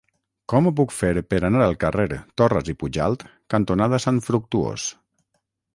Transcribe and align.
Com 0.51 0.69
ho 0.69 0.71
puc 0.79 0.93
fer 0.99 1.11
per 1.33 1.39
anar 1.49 1.61
al 1.65 1.77
carrer 1.83 2.07
Torras 2.43 2.73
i 2.75 2.77
Pujalt 2.81 3.27
cantonada 3.57 4.03
Sant 4.09 4.23
Fructuós? 4.31 4.93